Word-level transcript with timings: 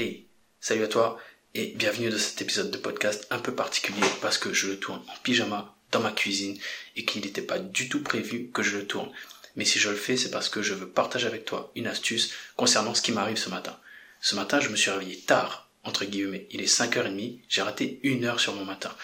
Hey, 0.00 0.28
salut 0.60 0.84
à 0.84 0.86
toi 0.86 1.18
et 1.54 1.72
bienvenue 1.74 2.08
dans 2.08 2.18
cet 2.18 2.40
épisode 2.40 2.70
de 2.70 2.78
podcast 2.78 3.26
un 3.30 3.40
peu 3.40 3.52
particulier 3.52 4.06
parce 4.22 4.38
que 4.38 4.52
je 4.52 4.68
le 4.68 4.78
tourne 4.78 5.02
en 5.08 5.22
pyjama 5.24 5.74
dans 5.90 5.98
ma 5.98 6.12
cuisine 6.12 6.56
et 6.94 7.04
qu'il 7.04 7.22
n'était 7.22 7.42
pas 7.42 7.58
du 7.58 7.88
tout 7.88 8.00
prévu 8.00 8.48
que 8.54 8.62
je 8.62 8.76
le 8.76 8.86
tourne. 8.86 9.10
Mais 9.56 9.64
si 9.64 9.80
je 9.80 9.90
le 9.90 9.96
fais, 9.96 10.16
c'est 10.16 10.30
parce 10.30 10.48
que 10.48 10.62
je 10.62 10.72
veux 10.72 10.88
partager 10.88 11.26
avec 11.26 11.44
toi 11.44 11.72
une 11.74 11.88
astuce 11.88 12.32
concernant 12.54 12.94
ce 12.94 13.02
qui 13.02 13.10
m'arrive 13.10 13.38
ce 13.38 13.50
matin. 13.50 13.76
Ce 14.20 14.36
matin, 14.36 14.60
je 14.60 14.68
me 14.68 14.76
suis 14.76 14.92
réveillé 14.92 15.18
tard, 15.18 15.68
entre 15.82 16.04
guillemets. 16.04 16.46
Il 16.52 16.60
est 16.60 16.72
5h30, 16.72 17.40
j'ai 17.48 17.62
raté 17.62 17.98
une 18.04 18.24
heure 18.24 18.38
sur 18.38 18.54
mon 18.54 18.64
matin. 18.64 18.94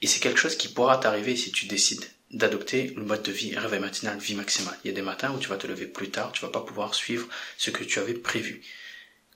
Et 0.00 0.08
c'est 0.08 0.18
quelque 0.18 0.40
chose 0.40 0.56
qui 0.56 0.66
pourra 0.66 0.98
t'arriver 0.98 1.36
si 1.36 1.52
tu 1.52 1.66
décides 1.66 2.10
d'adopter 2.32 2.92
le 2.96 3.04
mode 3.04 3.22
de 3.22 3.30
vie 3.30 3.56
réveil 3.56 3.78
matinal, 3.78 4.18
vie 4.18 4.34
maximale. 4.34 4.76
Il 4.82 4.88
y 4.88 4.90
a 4.90 4.96
des 4.96 5.02
matins 5.02 5.32
où 5.32 5.38
tu 5.38 5.48
vas 5.48 5.56
te 5.56 5.68
lever 5.68 5.86
plus 5.86 6.10
tard, 6.10 6.32
tu 6.32 6.42
vas 6.42 6.50
pas 6.50 6.62
pouvoir 6.62 6.96
suivre 6.96 7.28
ce 7.58 7.70
que 7.70 7.84
tu 7.84 8.00
avais 8.00 8.14
prévu. 8.14 8.60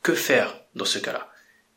Que 0.03 0.15
faire 0.15 0.66
dans 0.77 0.85
ce 0.85 0.99
cas-là 1.01 1.29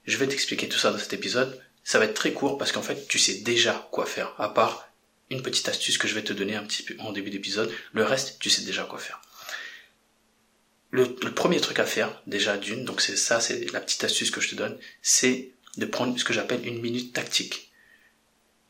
Je 0.06 0.18
vais 0.18 0.28
t'expliquer 0.28 0.70
tout 0.70 0.78
ça 0.78 0.92
dans 0.92 1.00
cet 1.00 1.14
épisode. 1.14 1.60
Ça 1.84 1.98
va 1.98 2.06
être 2.06 2.14
très 2.14 2.34
court 2.34 2.58
parce 2.58 2.72
qu'en 2.72 2.84
fait, 2.84 3.08
tu 3.08 3.18
sais 3.18 3.36
déjà 3.36 3.88
quoi 3.92 4.06
faire, 4.06 4.36
à 4.38 4.54
part 4.54 4.88
une 5.32 5.42
petite 5.42 5.70
astuce 5.70 5.98
que 5.98 6.08
je 6.08 6.16
vais 6.16 6.24
te 6.24 6.34
donner 6.34 6.56
un 6.56 6.64
petit 6.64 6.84
peu 6.84 6.96
en 7.00 7.12
début 7.12 7.30
d'épisode. 7.30 7.72
Le 7.94 8.04
reste, 8.04 8.38
tu 8.40 8.50
sais 8.50 8.64
déjà 8.64 8.84
quoi 8.84 9.00
faire. 9.00 9.22
Le, 10.92 11.06
premier 11.34 11.62
truc 11.62 11.80
à 11.80 11.86
faire, 11.86 12.22
déjà 12.26 12.58
d'une, 12.58 12.84
donc 12.84 13.02
c'est 13.02 13.16
ça, 13.16 13.40
c'est 13.40 13.72
la 13.72 13.80
petite 13.80 14.04
astuce 14.04 14.32
que 14.32 14.42
je 14.42 14.50
te 14.50 14.56
donne, 14.56 14.78
c'est 15.04 15.52
de 15.78 15.86
prendre 15.86 16.18
ce 16.18 16.26
que 16.26 16.34
j'appelle 16.34 16.66
une 16.68 16.82
minute 16.82 17.14
tactique. 17.14 17.72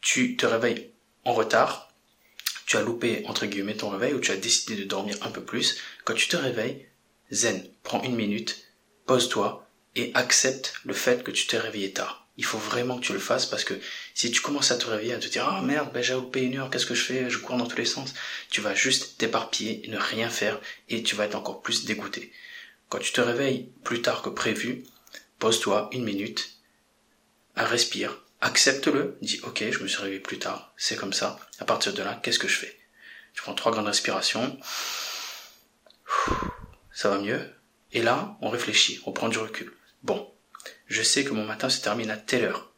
Tu 0.02 0.36
te 0.36 0.46
réveilles 0.46 0.92
en 1.24 1.34
retard, 1.34 1.94
tu 2.66 2.76
as 2.76 2.82
loupé 2.82 3.24
entre 3.28 3.46
guillemets 3.46 3.78
ton 3.78 3.90
réveil 3.90 4.14
ou 4.14 4.20
tu 4.20 4.32
as 4.32 4.38
décidé 4.38 4.76
de 4.76 4.84
dormir 4.84 5.18
un 5.22 5.32
peu 5.32 5.42
plus. 5.42 5.78
Quand 6.04 6.14
tu 6.14 6.28
te 6.28 6.36
réveilles, 6.36 6.88
zen, 7.32 7.66
prends 7.84 8.04
une 8.04 8.16
minute, 8.16 8.66
pose-toi 9.06 9.69
et 9.96 10.12
accepte 10.14 10.74
le 10.86 10.94
fait 10.94 11.24
que 11.24 11.32
tu 11.32 11.48
t'es 11.48 11.58
réveillé 11.58 11.92
tard. 11.92 12.28
Il 12.38 12.46
faut 12.46 12.58
vraiment 12.58 12.98
que 12.98 13.06
tu 13.06 13.14
le 13.14 13.20
fasses 13.20 13.46
parce 13.46 13.66
que 13.66 13.74
si 14.14 14.32
tu 14.32 14.40
commences 14.40 14.72
à 14.72 14.78
te 14.78 14.86
réveiller, 14.86 15.14
à 15.14 15.20
te 15.20 15.28
dire 15.28 15.46
ah 15.46 15.62
merde, 15.62 15.92
ben 15.94 16.02
j'ai 16.02 16.14
loupé 16.14 16.42
une 16.42 16.58
heure, 16.58 16.70
qu'est-ce 16.70 16.86
que 16.86 16.96
je 16.96 17.04
fais? 17.04 17.30
Je 17.30 17.38
cours 17.38 17.58
dans 17.58 17.68
tous 17.68 17.78
les 17.78 17.86
sens. 17.86 18.14
Tu 18.50 18.62
vas 18.62 18.74
juste 18.74 19.18
t'éparpiller, 19.18 19.86
ne 19.90 19.98
rien 19.98 20.30
faire 20.30 20.62
et 20.88 21.04
tu 21.04 21.16
vas 21.16 21.26
être 21.26 21.36
encore 21.36 21.62
plus 21.62 21.84
dégoûté. 21.84 22.32
Quand 22.88 23.00
tu 23.00 23.12
te 23.12 23.20
réveilles 23.20 23.70
plus 23.84 24.02
tard 24.02 24.22
que 24.22 24.30
prévu, 24.30 24.86
pose-toi 25.38 25.90
une 25.92 26.06
minute, 26.06 26.56
respire, 27.58 28.22
accepte-le, 28.40 29.18
dis 29.22 29.42
ok, 29.44 29.66
je 29.70 29.80
me 29.80 29.88
suis 29.88 30.02
réveillé 30.02 30.22
plus 30.22 30.40
tard, 30.40 30.74
c'est 30.78 30.96
comme 30.96 31.14
ça. 31.14 31.40
À 31.60 31.66
partir 31.66 31.94
de 31.94 32.02
là, 32.02 32.20
qu'est-ce 32.24 32.40
que 32.40 32.48
je 32.48 32.58
fais? 32.58 32.80
Tu 33.34 33.42
prends 33.42 33.54
trois 33.54 33.72
grandes 33.72 33.88
respirations. 33.88 34.58
Ça 36.94 37.10
va 37.10 37.20
mieux 37.20 37.42
et 37.92 38.02
là, 38.02 38.38
on 38.42 38.50
réfléchit, 38.50 39.02
on 39.06 39.12
prend 39.12 39.30
du 39.30 39.38
recul. 39.38 39.74
Bon, 40.04 40.32
je 40.88 41.04
sais 41.04 41.24
que 41.24 41.34
mon 41.34 41.46
matin 41.46 41.70
se 41.70 41.82
termine 41.82 42.12
à 42.12 42.18
telle 42.18 42.46
heure. 42.46 42.72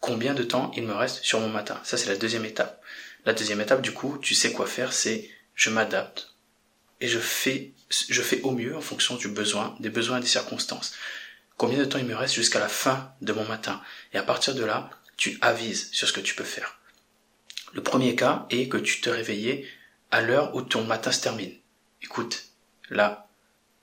Combien 0.00 0.34
de 0.34 0.44
temps 0.44 0.70
il 0.76 0.84
me 0.84 0.94
reste 0.94 1.24
sur 1.24 1.40
mon 1.40 1.48
matin? 1.48 1.80
Ça, 1.84 1.96
c'est 1.96 2.08
la 2.08 2.16
deuxième 2.16 2.44
étape. 2.44 2.82
La 3.24 3.32
deuxième 3.32 3.60
étape, 3.60 3.82
du 3.82 3.92
coup, 3.92 4.18
tu 4.22 4.34
sais 4.34 4.52
quoi 4.52 4.66
faire, 4.66 4.92
c'est 4.92 5.30
je 5.54 5.70
m'adapte 5.70 6.34
et 7.00 7.08
je 7.08 7.18
fais, 7.18 7.72
je 7.90 8.22
fais 8.22 8.40
au 8.42 8.52
mieux 8.52 8.76
en 8.76 8.80
fonction 8.80 9.16
du 9.16 9.28
besoin, 9.28 9.76
des 9.80 9.90
besoins 9.90 10.18
et 10.18 10.20
des 10.20 10.26
circonstances. 10.26 10.94
Combien 11.56 11.78
de 11.78 11.84
temps 11.84 11.98
il 11.98 12.04
me 12.04 12.14
reste 12.14 12.34
jusqu'à 12.34 12.60
la 12.60 12.68
fin 12.68 13.12
de 13.20 13.32
mon 13.32 13.44
matin? 13.44 13.82
Et 14.12 14.18
à 14.18 14.22
partir 14.22 14.54
de 14.54 14.64
là, 14.64 14.90
tu 15.16 15.38
avises 15.40 15.90
sur 15.92 16.08
ce 16.08 16.12
que 16.12 16.20
tu 16.20 16.34
peux 16.34 16.44
faire. 16.44 16.78
Le 17.72 17.82
premier 17.82 18.14
cas 18.14 18.46
est 18.50 18.68
que 18.68 18.76
tu 18.76 19.00
te 19.00 19.10
réveillais 19.10 19.68
à 20.10 20.22
l'heure 20.22 20.54
où 20.54 20.62
ton 20.62 20.84
matin 20.84 21.12
se 21.12 21.20
termine. 21.20 21.54
Écoute, 22.02 22.46
là, 22.90 23.27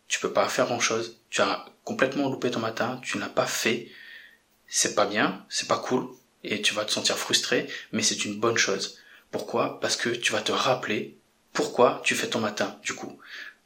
tu 0.07 0.19
peux 0.19 0.31
pas 0.31 0.47
faire 0.49 0.65
grand 0.65 0.79
chose, 0.79 1.17
tu 1.29 1.41
as 1.41 1.65
complètement 1.83 2.29
loupé 2.29 2.51
ton 2.51 2.59
matin, 2.59 2.99
tu 3.03 3.17
n'as 3.17 3.29
pas 3.29 3.45
fait, 3.45 3.89
c'est 4.67 4.95
pas 4.95 5.05
bien, 5.05 5.45
c'est 5.49 5.67
pas 5.67 5.77
cool, 5.77 6.07
et 6.43 6.61
tu 6.61 6.73
vas 6.73 6.85
te 6.85 6.91
sentir 6.91 7.17
frustré, 7.17 7.67
mais 7.91 8.01
c'est 8.01 8.25
une 8.25 8.39
bonne 8.39 8.57
chose. 8.57 8.99
Pourquoi? 9.31 9.79
Parce 9.79 9.97
que 9.97 10.09
tu 10.09 10.31
vas 10.31 10.41
te 10.41 10.51
rappeler 10.51 11.17
pourquoi 11.53 12.01
tu 12.03 12.15
fais 12.15 12.29
ton 12.29 12.39
matin, 12.39 12.77
du 12.83 12.93
coup. 12.93 13.19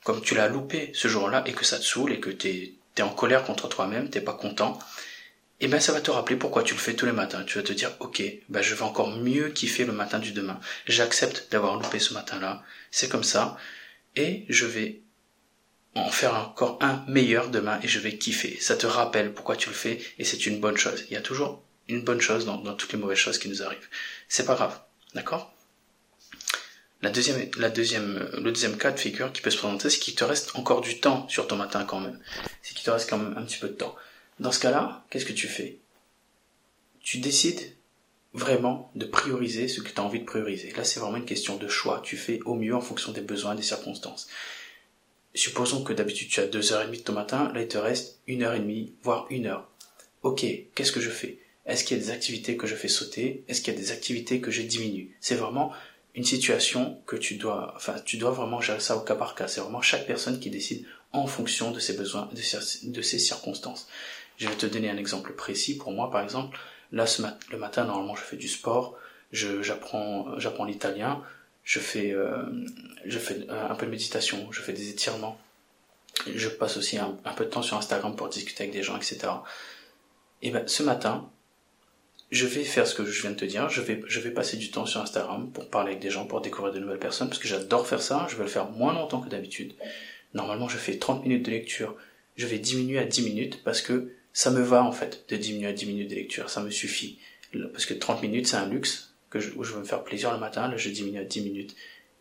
Comme 0.04 0.22
tu 0.22 0.36
l'as 0.36 0.48
loupé 0.48 0.92
ce 0.94 1.08
jour-là 1.08 1.44
et 1.46 1.54
que 1.54 1.66
ça 1.66 1.78
te 1.78 1.84
saoule 1.84 2.14
et 2.14 2.20
que 2.20 2.30
t'es 2.30 2.74
es 2.98 3.02
en 3.02 3.10
colère 3.10 3.44
contre 3.44 3.70
toi-même, 3.70 4.10
t'es 4.10 4.22
pas 4.22 4.34
content, 4.34 4.78
et 5.62 5.66
eh 5.66 5.68
ben 5.68 5.80
ça 5.82 5.92
va 5.92 6.00
te 6.00 6.10
rappeler 6.10 6.38
pourquoi 6.38 6.64
tu 6.64 6.74
le 6.74 6.80
fais 6.80 6.94
tous 6.94 7.06
les 7.06 7.12
matins. 7.12 7.44
Tu 7.46 7.58
vas 7.58 7.64
te 7.64 7.74
dire, 7.74 7.92
ok, 8.00 8.22
ben 8.48 8.62
je 8.62 8.76
vais 8.76 8.82
encore 8.82 9.10
mieux 9.18 9.50
kiffer 9.50 9.84
le 9.84 9.92
matin 9.92 10.20
du 10.20 10.32
demain. 10.32 10.60
J'accepte 10.86 11.48
d'avoir 11.52 11.76
loupé 11.76 12.00
ce 12.00 12.14
matin-là, 12.14 12.64
c'est 12.92 13.10
comme 13.10 13.26
ça, 13.26 13.58
et 14.16 14.46
je 14.48 14.66
vais 14.66 15.02
en 15.96 16.10
faire 16.10 16.36
encore 16.36 16.78
un 16.82 17.04
meilleur 17.08 17.50
demain 17.50 17.80
et 17.82 17.88
je 17.88 18.00
vais 18.00 18.18
kiffer. 18.18 18.58
Ça 18.62 18.76
te 18.76 18.86
rappelle 18.86 19.34
pourquoi 19.34 19.56
tu 19.56 19.70
le 19.70 19.76
fais 19.76 20.00
et 20.18 20.24
c'est 20.24 20.46
une 20.46 20.60
bonne 20.60 20.78
chose. 20.78 21.06
Il 21.10 21.14
y 21.14 21.18
a 21.18 21.22
toujours 21.22 21.64
une 21.88 22.04
bonne 22.04 22.22
chose 22.22 22.46
dans, 22.46 22.76
toutes 22.76 22.94
les 22.94 23.00
mauvaises 23.00 23.18
choses 23.18 23.40
qui 23.40 23.50
nous 23.50 23.64
arrivent. 23.64 23.90
C'est 24.28 24.46
pas 24.46 24.56
grave. 24.56 24.80
D'accord? 25.16 25.54
La 27.02 27.10
deuxième, 27.10 27.50
la 27.58 27.70
deuxième, 27.70 28.30
le 28.34 28.52
deuxième 28.52 28.78
cas 28.78 28.92
de 28.92 29.00
figure 29.00 29.32
qui 29.32 29.42
peut 29.42 29.50
se 29.50 29.58
présenter, 29.58 29.90
c'est 29.90 30.00
qu'il 30.00 30.16
te 30.16 30.24
reste 30.24 30.56
encore 30.56 30.82
du 30.82 31.00
temps 31.00 31.28
sur 31.30 31.48
ton 31.48 31.56
matin 31.56 31.86
quand 31.86 32.00
même. 32.00 32.20
C'est 32.62 32.76
qu'il 32.76 32.84
te 32.84 32.92
reste 32.92 33.10
quand 33.10 33.18
même 33.18 33.38
un 33.38 33.44
petit 33.44 33.58
peu 33.58 33.70
de 33.70 33.74
temps. 33.74 33.96
Dans 34.40 34.52
ce 34.52 34.60
cas-là, 34.60 35.06
qu'est-ce 35.10 35.26
que 35.26 35.34
tu 35.34 35.48
fais? 35.48 35.80
Tu 37.02 37.18
décides 37.20 37.76
vraiment 38.34 38.92
de 38.96 39.06
prioriser 39.06 39.68
ce 39.68 39.82
que 39.82 39.90
tu 39.90 40.00
as 40.00 40.04
envie 40.04 40.20
de 40.20 40.26
prioriser. 40.26 40.72
Là, 40.74 40.84
c'est 40.84 41.00
vraiment 41.00 41.18
une 41.18 41.26
question 41.26 41.58
de 41.58 41.68
choix. 41.68 42.02
Tu 42.04 42.16
fais 42.16 42.40
au 42.46 42.54
mieux 42.54 42.76
en 42.76 42.82
fonction 42.82 43.12
des 43.12 43.22
besoins, 43.22 43.56
des 43.56 43.64
circonstances 43.64 44.28
supposons 45.34 45.84
que 45.84 45.94
d'habitude 45.94 46.30
tu 46.30 46.40
as 46.40 46.48
deux 46.48 46.74
heures 46.74 46.82
et 46.82 46.86
demie 46.86 47.00
de 47.00 47.04
ton 47.04 47.14
matin, 47.14 47.52
là 47.54 47.62
il 47.62 47.68
te 47.68 47.78
reste 47.78 48.20
une 48.28 48.44
heure 48.44 48.54
et 48.54 48.60
demie, 48.60 48.94
voire 49.04 49.28
une 49.30 49.48
heure. 49.48 49.70
Ok, 50.24 50.46
qu'est-ce 50.76 50.92
que 50.92 51.02
je 51.02 51.10
fais? 51.10 51.40
Est-ce 51.66 51.84
qu'il 51.84 51.98
y 51.98 52.00
a 52.00 52.04
des 52.04 52.10
activités 52.10 52.58
que 52.58 52.68
je 52.68 52.76
fais 52.76 52.88
sauter? 52.88 53.44
Est-ce 53.48 53.62
qu'il 53.62 53.74
y 53.74 53.78
a 53.78 53.80
des 53.80 53.92
activités 53.92 54.42
que 54.42 54.52
je 54.52 54.62
diminue? 54.62 55.16
C'est 55.22 55.36
vraiment 55.36 55.72
une 56.16 56.24
situation 56.24 57.02
que 57.06 57.16
tu 57.16 57.36
dois, 57.36 57.74
enfin, 57.76 57.96
tu 58.04 58.18
dois 58.18 58.32
vraiment 58.32 58.60
gérer 58.60 58.80
ça 58.80 58.98
au 58.98 59.02
cas 59.02 59.16
par 59.16 59.36
cas. 59.36 59.48
C'est 59.48 59.62
vraiment 59.62 59.82
chaque 59.82 60.08
personne 60.08 60.40
qui 60.40 60.50
décide 60.50 60.86
en 61.12 61.28
fonction 61.28 61.72
de 61.72 61.80
ses 61.80 61.94
besoins, 61.94 62.30
de 62.34 63.02
ses, 63.02 63.20
circonstances. 63.20 63.88
Je 64.38 64.48
vais 64.48 64.56
te 64.56 64.66
donner 64.66 64.90
un 64.90 64.98
exemple 64.98 65.34
précis. 65.34 65.78
Pour 65.78 65.92
moi, 65.92 66.10
par 66.10 66.22
exemple, 66.24 66.58
là, 66.92 67.06
le 67.52 67.58
matin, 67.58 67.86
normalement, 67.86 68.16
je 68.16 68.24
fais 68.24 68.38
du 68.38 68.48
sport, 68.48 68.98
j'apprends, 69.32 70.40
j'apprends 70.40 70.66
l'italien, 70.66 71.24
je 71.70 71.80
fais, 71.80 72.14
euh, 72.14 72.42
je 73.06 73.20
fais 73.20 73.48
un 73.48 73.76
peu 73.76 73.86
de 73.86 73.92
méditation, 73.92 74.52
je 74.52 74.60
fais 74.60 74.74
des 74.74 74.90
étirements, 74.90 75.40
je 76.26 76.50
passe 76.50 76.78
aussi 76.78 76.98
un, 76.98 77.16
peu 77.38 77.46
de 77.46 77.52
temps 77.52 77.62
sur 77.62 77.78
Instagram 77.78 78.16
pour 78.16 78.28
discuter 78.28 78.64
avec 78.64 78.74
des 78.74 78.82
gens, 78.82 78.98
etc. 78.98 79.20
Et 80.42 80.50
ben 80.50 80.68
ce 80.68 80.82
matin, 80.82 81.30
je 82.32 82.48
vais 82.48 82.64
faire 82.64 82.88
ce 82.88 82.96
que 82.96 83.06
je 83.06 83.22
viens 83.22 83.30
de 83.30 83.36
te 83.36 83.46
dire, 83.46 83.70
je 83.70 83.82
vais, 83.82 84.02
je 84.08 84.20
vais 84.20 84.32
passer 84.32 84.58
du 84.58 84.72
temps 84.72 84.88
sur 84.88 85.00
Instagram 85.00 85.52
pour 85.52 85.70
parler 85.70 85.92
avec 85.92 86.02
des 86.02 86.10
gens, 86.10 86.26
pour 86.26 86.42
découvrir 86.42 86.74
de 86.74 86.80
nouvelles 86.80 86.98
personnes, 86.98 87.28
parce 87.28 87.40
que 87.40 87.48
j'adore 87.48 87.86
faire 87.86 88.02
ça, 88.02 88.26
je 88.32 88.36
vais 88.36 88.46
le 88.46 88.50
faire 88.50 88.72
moins 88.72 88.94
longtemps 88.94 89.22
que 89.22 89.30
d'habitude. 89.30 89.76
Normalement, 90.34 90.70
je 90.70 90.78
fais 90.78 90.98
30 90.98 91.22
minutes 91.22 91.46
de 91.46 91.52
lecture, 91.52 91.96
je 92.36 92.48
vais 92.48 92.58
diminuer 92.58 92.98
à 92.98 93.06
10 93.06 93.22
minutes 93.22 93.64
parce 93.64 93.84
que 93.84 94.12
ça 94.34 94.50
me 94.50 94.62
va 94.62 94.84
en 94.84 94.92
fait 94.92 95.24
de 95.30 95.38
diminuer 95.38 95.68
à 95.68 95.74
10 95.74 95.86
minutes 95.86 96.10
de 96.10 96.16
lecture, 96.16 96.50
ça 96.50 96.64
me 96.64 96.72
suffit. 96.72 97.20
Parce 97.74 97.86
que 97.86 97.94
30 97.94 98.24
minutes, 98.24 98.48
c'est 98.48 98.58
un 98.58 98.68
luxe, 98.68 99.09
que 99.30 99.40
je, 99.40 99.52
où 99.56 99.64
je 99.64 99.74
veux 99.74 99.80
me 99.80 99.86
faire 99.86 100.04
plaisir 100.04 100.32
le 100.32 100.40
matin, 100.40 100.68
là 100.68 100.78
je 100.78 100.90
diminue 100.90 101.20
à 101.20 101.24
10 101.24 101.42
minutes. 101.42 101.76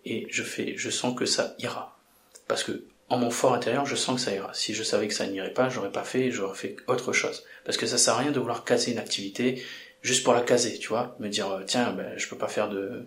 Et 0.04 0.26
je 0.30 0.42
fais, 0.42 0.74
je 0.76 0.90
sens 0.90 1.14
que 1.16 1.26
ça 1.26 1.54
ira. 1.58 1.98
Parce 2.46 2.64
que, 2.64 2.84
en 3.08 3.18
mon 3.18 3.30
fort 3.30 3.54
intérieur, 3.54 3.86
je 3.86 3.96
sens 3.96 4.16
que 4.16 4.20
ça 4.20 4.34
ira. 4.34 4.52
Si 4.54 4.74
je 4.74 4.82
savais 4.82 5.08
que 5.08 5.14
ça 5.14 5.26
n'irait 5.26 5.52
pas, 5.52 5.68
j'aurais 5.68 5.92
pas 5.92 6.04
fait, 6.04 6.30
j'aurais 6.30 6.56
fait 6.56 6.76
autre 6.86 7.12
chose. 7.12 7.44
Parce 7.64 7.76
que 7.76 7.86
ça 7.86 7.98
sert 7.98 8.14
à 8.14 8.18
rien 8.18 8.30
de 8.30 8.38
vouloir 8.38 8.64
caser 8.64 8.92
une 8.92 8.98
activité 8.98 9.62
juste 10.02 10.24
pour 10.24 10.34
la 10.34 10.42
caser, 10.42 10.78
tu 10.78 10.88
vois. 10.88 11.16
Me 11.18 11.28
dire, 11.28 11.50
euh, 11.50 11.62
tiens, 11.66 11.92
ben, 11.92 12.16
je 12.16 12.28
peux 12.28 12.38
pas 12.38 12.48
faire 12.48 12.68
de, 12.68 13.04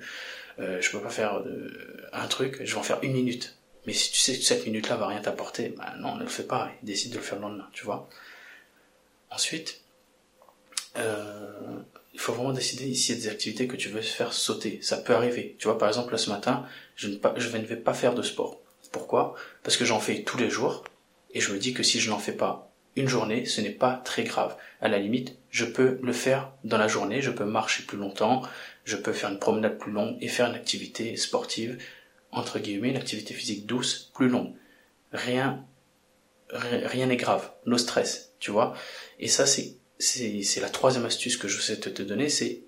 euh, 0.60 0.82
je 0.82 0.92
peux 0.92 1.00
pas 1.00 1.10
faire 1.10 1.42
de, 1.44 2.08
un 2.14 2.28
truc, 2.28 2.60
je 2.64 2.74
vais 2.74 2.80
en 2.80 2.84
faire 2.84 3.00
une 3.04 3.14
minute. 3.14 3.56
Mais 3.88 3.94
si 3.94 4.12
tu 4.12 4.20
sais 4.20 4.38
que 4.38 4.44
cette 4.44 4.66
minute-là 4.66 4.96
va 4.96 5.08
rien 5.08 5.22
t'apporter, 5.22 5.70
ben 5.70 5.96
non, 6.00 6.16
ne 6.16 6.24
le 6.24 6.30
fais 6.30 6.44
pas, 6.44 6.72
décide 6.84 7.12
de 7.12 7.18
le 7.18 7.24
faire 7.24 7.38
le 7.38 7.44
lendemain, 7.44 7.68
tu 7.74 7.84
vois. 7.84 8.08
Ensuite, 9.32 9.82
euh, 10.98 11.80
il 12.14 12.20
faut 12.20 12.34
vraiment 12.34 12.52
décider 12.52 12.84
a 12.84 13.16
des 13.16 13.28
activités 13.28 13.68
que 13.68 13.76
tu 13.76 13.90
veux 13.90 14.02
faire 14.02 14.34
sauter. 14.34 14.80
Ça 14.82 14.98
peut 14.98 15.16
arriver. 15.16 15.56
Tu 15.60 15.68
vois, 15.68 15.78
par 15.78 15.88
exemple, 15.88 16.12
là, 16.12 16.18
ce 16.18 16.30
matin, 16.30 16.66
je 16.96 17.08
ne, 17.08 17.18
je 17.38 17.58
ne 17.58 17.66
vais 17.66 17.76
pas 17.78 17.94
faire 17.94 18.14
de 18.14 18.22
sport. 18.22 18.60
Pourquoi? 18.92 19.36
Parce 19.64 19.78
que 19.78 19.86
j'en 19.86 20.00
fais 20.00 20.24
tous 20.24 20.38
les 20.38 20.50
jours, 20.50 20.84
et 21.34 21.40
je 21.40 21.54
me 21.54 21.60
dis 21.60 21.74
que 21.74 21.84
si 21.84 22.00
je 22.00 22.10
n'en 22.10 22.20
fais 22.20 22.34
pas 22.34 22.72
une 22.98 23.08
journée, 23.08 23.46
ce 23.46 23.62
n'est 23.62 23.70
pas 23.70 24.02
très 24.04 24.24
grave. 24.24 24.58
À 24.82 24.90
la 24.90 25.00
limite, 25.00 25.38
je 25.50 25.64
peux 25.64 26.00
le 26.04 26.12
faire 26.12 26.52
dans 26.66 26.78
la 26.78 26.90
journée, 26.90 27.22
je 27.22 27.32
peux 27.32 27.46
marcher 27.46 27.84
plus 27.84 27.98
longtemps, 27.98 28.42
je 28.84 28.98
peux 28.98 29.14
faire 29.14 29.30
une 29.30 29.40
promenade 29.40 29.78
plus 29.78 29.94
longue 29.94 30.18
et 30.20 30.28
faire 30.28 30.48
une 30.48 30.56
activité 30.56 31.16
sportive, 31.16 31.82
entre 32.32 32.60
guillemets, 32.60 32.90
une 32.90 32.98
activité 32.98 33.34
physique 33.34 33.66
douce, 33.66 34.12
plus 34.14 34.28
longue. 34.28 34.54
Rien, 35.14 35.66
rien 36.50 37.06
n'est 37.06 37.16
grave, 37.16 37.50
no 37.66 37.78
stress, 37.78 38.34
tu 38.40 38.52
vois? 38.52 38.76
Et 39.20 39.30
ça, 39.30 39.46
c'est 39.46 39.76
c'est 40.02 40.60
la 40.60 40.70
troisième 40.70 41.06
astuce 41.06 41.38
que 41.38 41.48
je 41.48 41.62
sais 41.62 41.80
te, 41.80 41.90
te 41.90 42.02
donner, 42.02 42.30
c'est 42.30 42.64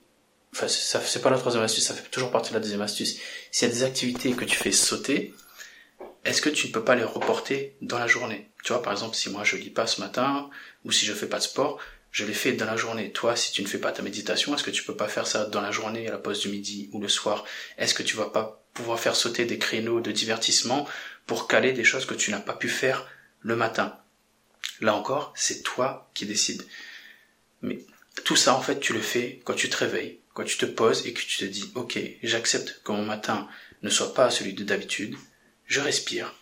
enfin 0.54 0.68
ça 0.68 1.02
c'est 1.02 1.22
pas 1.22 1.32
la 1.32 1.40
troisième 1.40 1.64
astuce, 1.64 1.86
ça 1.86 1.96
fait 1.96 2.10
toujours 2.10 2.32
partie 2.32 2.52
de 2.52 2.56
la 2.56 2.60
deuxième 2.60 2.82
astuce. 2.82 3.18
S'il 3.52 3.68
y 3.68 3.72
a 3.72 3.74
des 3.74 3.84
activités 3.84 4.34
que 4.34 4.46
tu 4.46 4.56
fais 4.56 4.72
sauter, 4.72 5.34
est-ce 6.26 6.42
que 6.42 6.50
tu 6.50 6.68
ne 6.68 6.72
peux 6.72 6.84
pas 6.84 6.96
les 6.96 7.04
reporter 7.04 7.76
dans 7.82 8.00
la 8.00 8.08
journée? 8.08 8.50
Tu 8.64 8.72
vois, 8.72 8.82
par 8.82 8.94
exemple, 8.94 9.16
si 9.16 9.30
moi 9.30 9.44
je 9.44 9.58
lis 9.58 9.70
pas 9.70 9.88
ce 9.88 10.00
matin, 10.00 10.50
ou 10.86 10.92
si 10.92 11.06
je 11.06 11.14
fais 11.14 11.28
pas 11.28 11.40
de 11.40 11.44
sport, 11.44 11.80
je 12.12 12.26
les 12.26 12.34
fais 12.34 12.54
dans 12.54 12.66
la 12.66 12.78
journée. 12.78 13.12
Toi, 13.12 13.36
si 13.36 13.52
tu 13.52 13.62
ne 13.62 13.68
fais 13.68 13.80
pas 13.80 13.92
ta 13.92 14.04
méditation, 14.04 14.56
est-ce 14.56 14.64
que 14.64 14.72
tu 14.72 14.84
peux 14.84 14.96
pas 14.96 15.08
faire 15.08 15.28
ça 15.28 15.46
dans 15.46 15.62
la 15.62 15.72
journée, 15.72 16.08
à 16.08 16.12
la 16.12 16.18
pause 16.18 16.40
du 16.40 16.50
midi 16.50 16.90
ou 16.94 17.02
le 17.02 17.10
soir? 17.10 17.44
Est-ce 17.78 17.94
que 17.94 18.04
tu 18.04 18.16
vas 18.16 18.30
pas 18.30 18.64
pouvoir 18.74 19.00
faire 19.00 19.16
sauter 19.16 19.46
des 19.46 19.58
créneaux 19.58 20.00
de 20.00 20.12
divertissement 20.12 20.88
pour 21.26 21.48
caler 21.48 21.74
des 21.74 21.84
choses 21.84 22.06
que 22.06 22.14
tu 22.14 22.32
n'as 22.32 22.40
pas 22.40 22.54
pu 22.54 22.70
faire 22.70 23.08
le 23.42 23.56
matin? 23.56 24.00
Là 24.80 24.96
encore, 24.96 25.34
c'est 25.36 25.64
toi 25.64 26.10
qui 26.14 26.26
décides. 26.26 26.64
Mais 27.64 27.80
tout 28.24 28.36
ça, 28.36 28.54
en 28.54 28.62
fait, 28.62 28.80
tu 28.80 28.94
le 28.94 29.02
fais 29.02 29.42
quand 29.44 29.56
tu 29.56 29.70
te 29.70 29.78
réveilles, 29.78 30.20
quand 30.34 30.44
tu 30.44 30.58
te 30.58 30.66
poses 30.66 31.08
et 31.08 31.14
que 31.14 31.22
tu 31.22 31.38
te 31.38 31.46
dis, 31.46 31.72
ok, 31.74 32.00
j'accepte 32.22 32.82
que 32.84 32.92
mon 32.92 33.06
matin 33.06 33.48
ne 33.82 33.90
soit 33.90 34.14
pas 34.14 34.30
celui 34.30 34.54
de 34.54 34.64
d'habitude, 34.64 35.16
je 35.66 35.80
respire 35.80 36.34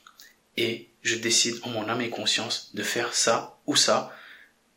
et 0.58 0.90
je 1.04 1.16
décide 1.16 1.60
en 1.64 1.70
mon 1.70 1.88
âme 1.88 2.02
et 2.02 2.10
conscience 2.10 2.76
de 2.76 2.84
faire 2.84 3.14
ça 3.14 3.60
ou 3.66 3.76
ça 3.76 4.14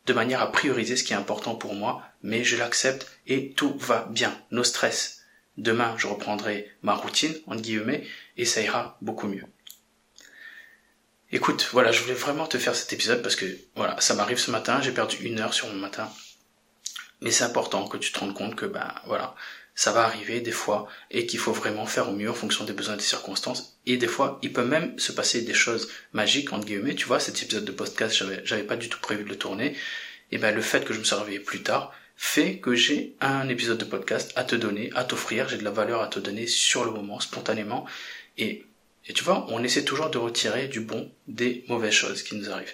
de 0.05 0.13
manière 0.13 0.41
à 0.41 0.51
prioriser 0.51 0.95
ce 0.95 1.03
qui 1.03 1.13
est 1.13 1.17
important 1.17 1.55
pour 1.55 1.73
moi, 1.73 2.03
mais 2.21 2.43
je 2.43 2.57
l'accepte 2.57 3.07
et 3.27 3.51
tout 3.51 3.75
va 3.77 4.07
bien, 4.11 4.39
no 4.51 4.63
stress. 4.63 5.23
Demain, 5.57 5.95
je 5.97 6.07
reprendrai 6.07 6.71
ma 6.81 6.93
routine, 6.93 7.33
entre 7.47 7.61
guillemets, 7.61 8.05
et 8.37 8.45
ça 8.45 8.61
ira 8.61 8.97
beaucoup 9.01 9.27
mieux. 9.27 9.45
Écoute, 11.31 11.69
voilà, 11.71 11.91
je 11.91 12.01
voulais 12.01 12.13
vraiment 12.13 12.45
te 12.45 12.57
faire 12.57 12.75
cet 12.75 12.93
épisode 12.93 13.21
parce 13.21 13.35
que, 13.35 13.45
voilà, 13.75 13.99
ça 13.99 14.13
m'arrive 14.13 14.37
ce 14.37 14.51
matin, 14.51 14.81
j'ai 14.81 14.91
perdu 14.91 15.17
une 15.21 15.39
heure 15.39 15.53
sur 15.53 15.67
mon 15.67 15.79
matin. 15.79 16.09
Mais 17.21 17.31
c'est 17.31 17.43
important 17.43 17.87
que 17.87 17.97
tu 17.97 18.11
te 18.11 18.19
rendes 18.19 18.33
compte 18.33 18.55
que, 18.55 18.65
ben, 18.65 18.93
voilà, 19.05 19.35
ça 19.75 19.91
va 19.91 20.03
arriver 20.03 20.39
des 20.39 20.51
fois 20.51 20.87
et 21.11 21.25
qu'il 21.25 21.39
faut 21.39 21.51
vraiment 21.51 21.85
faire 21.85 22.09
au 22.09 22.13
mieux 22.13 22.29
en 22.29 22.33
fonction 22.33 22.63
des 22.63 22.73
besoins 22.73 22.95
et 22.95 22.97
des 22.97 23.03
circonstances. 23.03 23.77
Et 23.85 23.97
des 23.97 24.07
fois, 24.07 24.39
il 24.41 24.53
peut 24.53 24.63
même 24.63 24.97
se 24.97 25.11
passer 25.11 25.41
des 25.41 25.53
choses 25.53 25.89
magiques, 26.13 26.53
entre 26.53 26.65
guillemets. 26.65 26.95
Tu 26.95 27.05
vois, 27.05 27.19
cet 27.19 27.41
épisode 27.43 27.65
de 27.65 27.71
podcast, 27.71 28.15
j'avais, 28.15 28.41
j'avais 28.45 28.63
pas 28.63 28.77
du 28.77 28.89
tout 28.89 28.99
prévu 28.99 29.25
de 29.25 29.29
le 29.29 29.37
tourner. 29.37 29.75
Et 30.31 30.37
ben, 30.37 30.55
le 30.55 30.61
fait 30.61 30.85
que 30.85 30.93
je 30.93 30.99
me 30.99 31.03
suis 31.03 31.15
réveillé 31.15 31.39
plus 31.39 31.61
tard 31.61 31.93
fait 32.17 32.59
que 32.59 32.73
j'ai 32.75 33.15
un 33.19 33.49
épisode 33.49 33.77
de 33.77 33.83
podcast 33.83 34.31
à 34.37 34.45
te 34.45 34.55
donner, 34.55 34.89
à 34.95 35.03
t'offrir. 35.03 35.49
J'ai 35.49 35.57
de 35.57 35.65
la 35.65 35.71
valeur 35.71 36.01
à 36.01 36.07
te 36.07 36.19
donner 36.19 36.47
sur 36.47 36.85
le 36.85 36.91
moment, 36.91 37.19
spontanément. 37.19 37.85
Et, 38.37 38.65
et 39.07 39.13
tu 39.13 39.23
vois, 39.25 39.45
on 39.49 39.61
essaie 39.63 39.83
toujours 39.83 40.09
de 40.09 40.17
retirer 40.17 40.69
du 40.69 40.79
bon 40.79 41.11
des 41.27 41.65
mauvaises 41.67 41.93
choses 41.93 42.23
qui 42.23 42.35
nous 42.35 42.49
arrivent. 42.49 42.73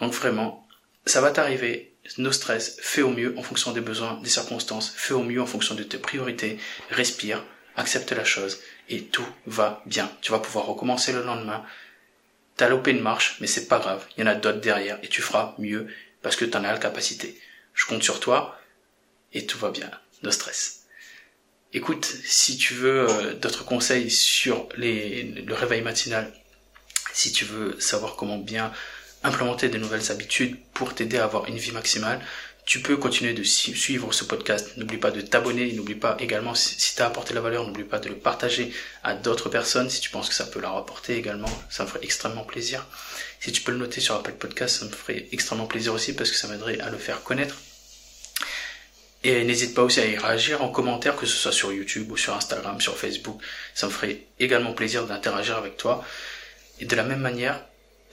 Donc 0.00 0.12
vraiment, 0.12 0.66
ça 1.06 1.20
va 1.20 1.30
t'arriver 1.30 1.93
no 2.18 2.32
stress, 2.32 2.76
fais 2.80 3.02
au 3.02 3.10
mieux 3.10 3.34
en 3.38 3.42
fonction 3.42 3.72
des 3.72 3.80
besoins, 3.80 4.20
des 4.22 4.30
circonstances, 4.30 4.92
fais 4.94 5.14
au 5.14 5.22
mieux 5.22 5.40
en 5.40 5.46
fonction 5.46 5.74
de 5.74 5.82
tes 5.82 5.98
priorités, 5.98 6.58
respire, 6.90 7.44
accepte 7.76 8.12
la 8.12 8.24
chose 8.24 8.60
et 8.88 9.04
tout 9.04 9.26
va 9.46 9.82
bien. 9.86 10.10
Tu 10.20 10.32
vas 10.32 10.38
pouvoir 10.38 10.66
recommencer 10.66 11.12
le 11.12 11.22
lendemain. 11.22 11.64
T'as 12.56 12.68
loupé 12.68 12.92
une 12.92 13.00
marche, 13.00 13.36
mais 13.40 13.46
c'est 13.46 13.66
pas 13.66 13.78
grave, 13.78 14.06
il 14.16 14.20
y 14.20 14.24
en 14.24 14.30
a 14.30 14.34
d'autres 14.34 14.60
derrière 14.60 14.98
et 15.02 15.08
tu 15.08 15.22
feras 15.22 15.54
mieux 15.58 15.88
parce 16.22 16.36
que 16.36 16.44
tu 16.44 16.56
en 16.56 16.64
as 16.64 16.72
la 16.72 16.78
capacité. 16.78 17.40
Je 17.74 17.86
compte 17.86 18.02
sur 18.02 18.20
toi 18.20 18.58
et 19.32 19.46
tout 19.46 19.58
va 19.58 19.70
bien. 19.70 19.90
No 20.22 20.30
stress. 20.30 20.84
Écoute, 21.72 22.04
si 22.04 22.56
tu 22.56 22.74
veux 22.74 23.10
euh, 23.10 23.34
d'autres 23.34 23.64
conseils 23.64 24.10
sur 24.10 24.68
les, 24.76 25.24
le 25.24 25.54
réveil 25.54 25.82
matinal, 25.82 26.32
si 27.12 27.32
tu 27.32 27.44
veux 27.44 27.78
savoir 27.80 28.14
comment 28.14 28.38
bien 28.38 28.72
implémenter 29.24 29.68
de 29.68 29.78
nouvelles 29.78 30.12
habitudes 30.12 30.56
pour 30.74 30.94
t'aider 30.94 31.18
à 31.18 31.24
avoir 31.24 31.46
une 31.46 31.56
vie 31.56 31.72
maximale. 31.72 32.20
Tu 32.66 32.80
peux 32.80 32.96
continuer 32.96 33.34
de 33.34 33.42
suivre 33.42 34.12
ce 34.14 34.24
podcast. 34.24 34.76
N'oublie 34.78 34.96
pas 34.96 35.10
de 35.10 35.20
t'abonner. 35.20 35.70
N'oublie 35.72 35.96
pas 35.96 36.16
également, 36.18 36.54
si 36.54 36.94
tu 36.94 37.02
as 37.02 37.06
apporté 37.06 37.34
la 37.34 37.42
valeur, 37.42 37.66
n'oublie 37.66 37.84
pas 37.84 37.98
de 37.98 38.08
le 38.08 38.14
partager 38.14 38.72
à 39.02 39.14
d'autres 39.14 39.50
personnes 39.50 39.90
si 39.90 40.00
tu 40.00 40.08
penses 40.08 40.30
que 40.30 40.34
ça 40.34 40.46
peut 40.46 40.60
leur 40.60 40.76
apporter 40.76 41.16
également. 41.16 41.50
Ça 41.68 41.84
me 41.84 41.88
ferait 41.88 42.04
extrêmement 42.04 42.44
plaisir. 42.44 42.86
Si 43.40 43.52
tu 43.52 43.60
peux 43.60 43.72
le 43.72 43.78
noter 43.78 44.00
sur 44.00 44.14
Apple 44.14 44.32
Podcast, 44.32 44.78
ça 44.78 44.86
me 44.86 44.90
ferait 44.90 45.26
extrêmement 45.32 45.66
plaisir 45.66 45.92
aussi 45.92 46.14
parce 46.14 46.30
que 46.30 46.36
ça 46.36 46.48
m'aiderait 46.48 46.80
à 46.80 46.88
le 46.88 46.96
faire 46.96 47.22
connaître. 47.22 47.56
Et 49.24 49.42
n'hésite 49.44 49.74
pas 49.74 49.82
aussi 49.82 50.00
à 50.00 50.06
y 50.06 50.16
réagir 50.16 50.62
en 50.62 50.68
commentaire, 50.68 51.16
que 51.16 51.24
ce 51.24 51.36
soit 51.36 51.52
sur 51.52 51.72
YouTube 51.72 52.10
ou 52.12 52.16
sur 52.16 52.34
Instagram, 52.34 52.80
sur 52.80 52.96
Facebook. 52.96 53.40
Ça 53.74 53.86
me 53.86 53.92
ferait 53.92 54.20
également 54.38 54.72
plaisir 54.72 55.06
d'interagir 55.06 55.56
avec 55.56 55.76
toi. 55.78 56.04
Et 56.78 56.86
de 56.86 56.96
la 56.96 57.04
même 57.04 57.20
manière, 57.20 57.62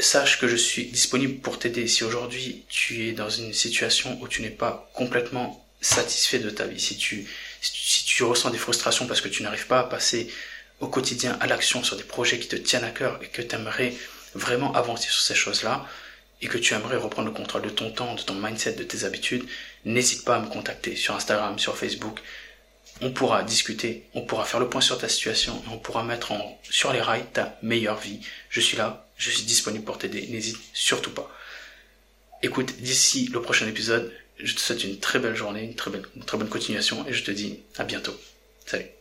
sache 0.01 0.39
que 0.39 0.47
je 0.47 0.55
suis 0.55 0.85
disponible 0.85 1.39
pour 1.39 1.59
t'aider. 1.59 1.87
Si 1.87 2.03
aujourd'hui 2.03 2.63
tu 2.69 3.07
es 3.07 3.11
dans 3.13 3.29
une 3.29 3.53
situation 3.53 4.17
où 4.21 4.27
tu 4.27 4.41
n'es 4.41 4.49
pas 4.49 4.89
complètement 4.93 5.65
satisfait 5.81 6.39
de 6.39 6.49
ta 6.49 6.65
vie, 6.65 6.79
si 6.79 6.97
tu, 6.97 7.27
si 7.61 8.05
tu, 8.05 8.23
ressens 8.23 8.51
des 8.51 8.57
frustrations 8.57 9.07
parce 9.07 9.21
que 9.21 9.29
tu 9.29 9.43
n'arrives 9.43 9.67
pas 9.67 9.79
à 9.79 9.83
passer 9.83 10.31
au 10.79 10.87
quotidien 10.87 11.37
à 11.39 11.47
l'action 11.47 11.83
sur 11.83 11.97
des 11.97 12.03
projets 12.03 12.39
qui 12.39 12.47
te 12.47 12.55
tiennent 12.55 12.83
à 12.83 12.91
cœur 12.91 13.19
et 13.23 13.27
que 13.27 13.41
tu 13.41 13.55
aimerais 13.55 13.93
vraiment 14.35 14.73
avancer 14.73 15.09
sur 15.09 15.21
ces 15.21 15.35
choses-là 15.35 15.85
et 16.41 16.47
que 16.47 16.57
tu 16.57 16.73
aimerais 16.73 16.97
reprendre 16.97 17.27
le 17.27 17.33
contrôle 17.33 17.61
de 17.61 17.69
ton 17.69 17.91
temps, 17.91 18.15
de 18.15 18.21
ton 18.21 18.33
mindset, 18.33 18.73
de 18.73 18.83
tes 18.83 19.03
habitudes, 19.03 19.45
n'hésite 19.85 20.25
pas 20.25 20.37
à 20.37 20.39
me 20.39 20.47
contacter 20.47 20.95
sur 20.95 21.15
Instagram, 21.15 21.59
sur 21.59 21.77
Facebook. 21.77 22.19
On 23.01 23.11
pourra 23.11 23.43
discuter, 23.43 24.05
on 24.13 24.21
pourra 24.21 24.45
faire 24.45 24.59
le 24.59 24.69
point 24.69 24.81
sur 24.81 24.97
ta 24.97 25.09
situation 25.09 25.61
on 25.71 25.77
pourra 25.77 26.03
mettre 26.03 26.33
sur 26.63 26.93
les 26.93 27.01
rails 27.01 27.25
ta 27.33 27.57
meilleure 27.61 27.97
vie. 27.97 28.19
Je 28.49 28.59
suis 28.59 28.77
là 28.77 29.07
je 29.21 29.29
suis 29.29 29.43
disponible 29.43 29.85
pour 29.85 29.99
t'aider, 29.99 30.25
n'hésite 30.27 30.57
surtout 30.73 31.11
pas. 31.11 31.31
Écoute, 32.41 32.73
d'ici 32.79 33.29
le 33.31 33.39
prochain 33.39 33.67
épisode, 33.67 34.11
je 34.39 34.55
te 34.55 34.59
souhaite 34.59 34.83
une 34.83 34.97
très 34.97 35.19
belle 35.19 35.35
journée, 35.35 35.63
une 35.63 35.75
très, 35.75 35.91
belle, 35.91 36.05
une 36.15 36.23
très 36.23 36.39
bonne 36.39 36.49
continuation 36.49 37.05
et 37.07 37.13
je 37.13 37.23
te 37.23 37.29
dis 37.29 37.59
à 37.77 37.83
bientôt. 37.83 38.19
Salut 38.65 39.00